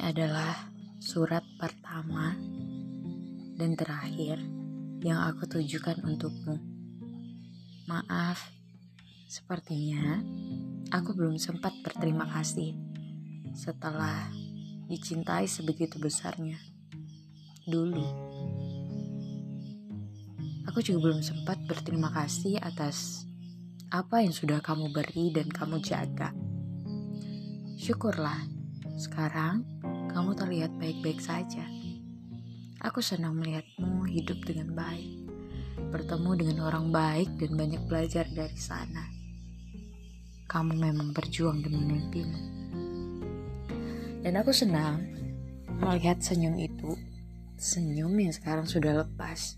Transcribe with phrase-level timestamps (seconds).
[0.00, 0.70] adalah
[1.02, 2.32] surat pertama
[3.58, 4.38] dan terakhir
[5.02, 6.56] yang aku tujukan untukmu.
[7.90, 8.54] Maaf,
[9.26, 10.22] sepertinya
[10.94, 12.78] aku belum sempat berterima kasih
[13.52, 14.30] setelah
[14.86, 16.56] dicintai sebegitu besarnya.
[17.66, 18.06] Dulu,
[20.70, 23.26] aku juga belum sempat berterima kasih atas
[23.92, 26.32] apa yang sudah kamu beri dan kamu jaga.
[27.76, 28.38] Syukurlah,
[28.96, 29.66] sekarang
[30.12, 31.64] kamu terlihat baik-baik saja.
[32.84, 35.24] Aku senang melihatmu hidup dengan baik,
[35.88, 39.08] bertemu dengan orang baik dan banyak belajar dari sana.
[40.52, 42.40] Kamu memang berjuang demi mimpimu.
[44.20, 45.00] Dan aku senang
[45.80, 46.92] melihat senyum itu,
[47.56, 49.56] senyum yang sekarang sudah lepas,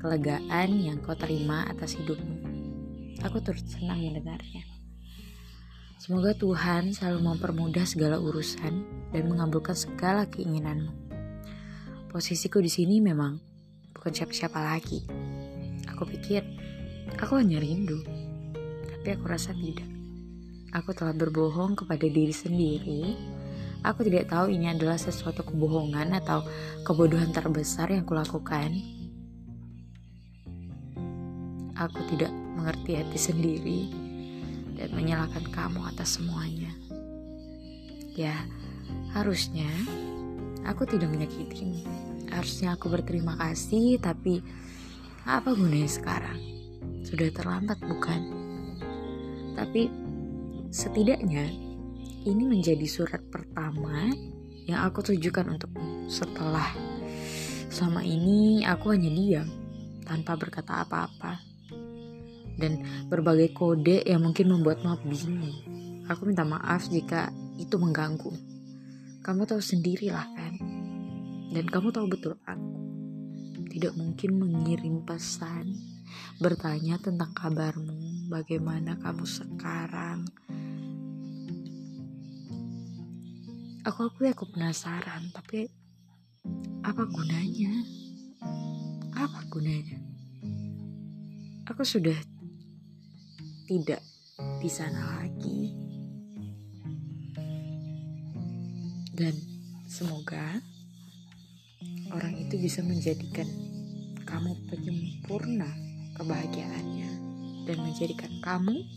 [0.00, 2.40] kelegaan yang kau terima atas hidupmu.
[3.20, 4.77] Aku turut senang mendengarnya.
[5.98, 10.94] Semoga Tuhan selalu mempermudah segala urusan dan mengabulkan segala keinginanmu.
[12.06, 13.34] Posisiku di sini memang
[13.90, 15.02] bukan siapa-siapa lagi.
[15.90, 16.46] Aku pikir
[17.18, 17.98] aku hanya rindu,
[18.86, 19.90] tapi aku rasa tidak.
[20.70, 23.18] Aku telah berbohong kepada diri sendiri.
[23.82, 26.46] Aku tidak tahu ini adalah sesuatu kebohongan atau
[26.86, 28.70] kebodohan terbesar yang kulakukan.
[31.74, 34.07] Aku tidak mengerti hati sendiri
[34.78, 36.70] dan menyalahkan kamu atas semuanya.
[38.14, 38.34] Ya,
[39.12, 39.66] harusnya
[40.62, 41.82] aku tidak menyakitimu.
[42.30, 44.38] Harusnya aku berterima kasih, tapi
[45.26, 46.38] apa gunanya sekarang?
[47.02, 48.20] Sudah terlambat, bukan?
[49.58, 49.90] Tapi
[50.70, 51.50] setidaknya
[52.28, 54.14] ini menjadi surat pertama
[54.68, 56.68] yang aku tujukan untukmu setelah
[57.72, 59.48] selama ini aku hanya diam
[60.04, 61.40] tanpa berkata apa-apa
[62.58, 65.54] dan berbagai kode yang mungkin membuat maaf bingung.
[66.10, 68.34] Aku minta maaf jika itu mengganggu.
[69.22, 70.54] Kamu tahu sendirilah kan?
[71.54, 72.78] Dan kamu tahu betul aku
[73.68, 75.76] tidak mungkin mengirim pesan
[76.42, 80.26] bertanya tentang kabarmu, bagaimana kamu sekarang.
[83.86, 85.70] Aku aku aku penasaran, tapi
[86.82, 87.72] apa gunanya?
[89.14, 89.98] Apa gunanya?
[91.68, 92.16] Aku sudah
[93.68, 94.00] tidak
[94.64, 95.76] di sana lagi.
[99.12, 99.34] Dan
[99.84, 100.56] semoga
[102.16, 103.44] orang itu bisa menjadikan
[104.24, 105.68] kamu penyempurna
[106.16, 107.10] kebahagiaannya
[107.68, 108.88] dan menjadikan kamu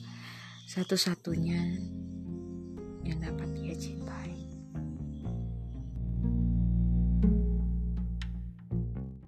[0.72, 1.60] satu-satunya
[3.04, 4.31] yang dapat dia cintai.